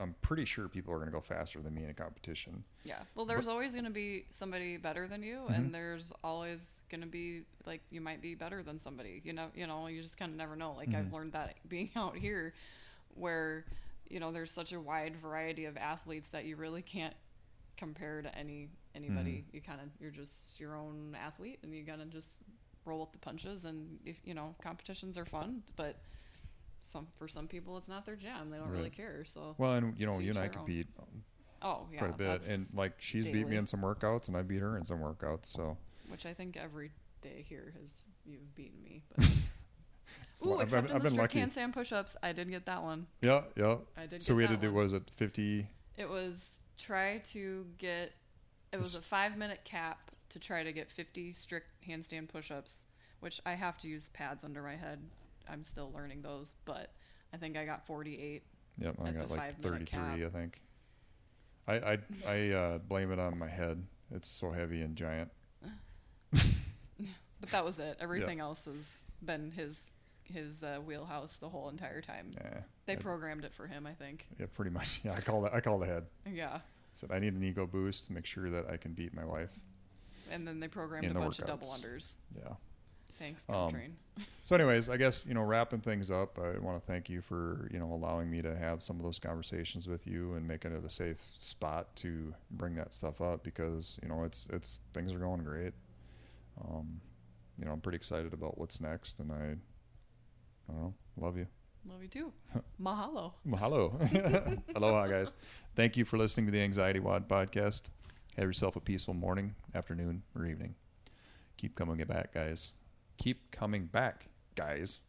[0.00, 2.64] I'm pretty sure people are going to go faster than me in a competition.
[2.84, 3.00] Yeah.
[3.14, 5.54] Well, there's always going to be somebody better than you, Mhm.
[5.54, 9.20] and there's always going to be like you might be better than somebody.
[9.22, 10.72] You know, you know, you just kind of never know.
[10.72, 11.12] Like I've Mhm.
[11.12, 12.54] learned that being out here,
[13.14, 13.66] where
[14.08, 17.14] you know there's such a wide variety of athletes that you really can't
[17.76, 19.44] compare to any anybody.
[19.52, 22.38] You kind of you're just your own athlete, and you gotta just
[22.84, 23.64] roll with the punches.
[23.64, 25.96] And if you know competitions are fun, but
[26.82, 28.50] some for some people it's not their jam.
[28.50, 29.24] They don't really care.
[29.26, 30.50] So Well, and you know, you and I own.
[30.50, 31.22] compete um,
[31.62, 34.42] oh yeah, quite a bit, and like she's beat me in some workouts, and I
[34.42, 35.46] beat her in some workouts.
[35.46, 35.76] So
[36.08, 36.90] which I think every
[37.22, 39.02] day here has you've beaten me.
[39.16, 39.28] But
[40.46, 41.40] ooh, I've, except I've in the been strict lucky.
[41.40, 43.06] handstand push-ups, I did get that one.
[43.22, 43.76] Yeah, yeah.
[43.96, 44.22] I did.
[44.22, 44.76] So we had to do one.
[44.76, 45.66] what is it, fifty?
[45.96, 48.12] It was try to get.
[48.72, 52.86] It was a five-minute cap to try to get 50 strict handstand push-ups,
[53.20, 54.98] which I have to use pads under my head.
[55.48, 56.92] I'm still learning those, but
[57.32, 58.42] I think I got 48.
[58.78, 60.18] Yep, I got the like thirty-three, cap.
[60.18, 60.60] I think.
[61.66, 61.98] I I
[62.28, 63.82] I uh, blame it on my head.
[64.14, 65.30] It's so heavy and giant.
[67.40, 67.96] But that was it.
[68.00, 69.92] Everything else has been his
[70.32, 72.30] his uh, wheelhouse the whole entire time.
[72.34, 74.26] Yeah, They I- programmed it for him, I think.
[74.38, 75.00] yeah, pretty much.
[75.04, 75.54] Yeah, I call that.
[75.54, 76.04] I call the head.
[76.30, 76.60] Yeah.
[76.94, 79.50] Said I need an ego boost to make sure that I can beat my wife.
[80.30, 82.14] And then they programmed a the bunch of double unders.
[82.36, 82.54] Yeah.
[83.18, 83.72] Thanks, Um,
[84.42, 87.68] So, anyways, I guess you know, wrapping things up, I want to thank you for
[87.72, 90.84] you know allowing me to have some of those conversations with you and making it
[90.84, 95.18] a safe spot to bring that stuff up because you know it's it's things are
[95.18, 95.72] going great.
[96.62, 97.00] Um,
[97.58, 99.56] you know, I'm pretty excited about what's next, and I,
[100.68, 101.46] I don't know, love you.
[101.88, 102.32] Love you too.
[102.82, 103.32] Mahalo.
[103.46, 105.34] Mahalo, aloha, guys.
[105.76, 107.82] Thank you for listening to the Anxiety WOD podcast.
[108.36, 110.74] Have yourself a peaceful morning, afternoon, or evening.
[111.56, 112.72] Keep coming back, guys.
[113.18, 115.00] Keep coming back, guys.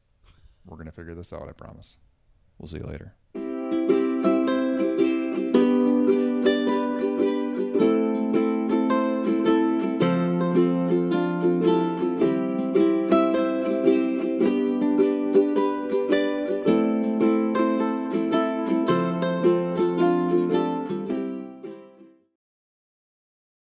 [0.65, 1.97] We're going to figure this out, I promise.
[2.57, 3.13] We'll see you later.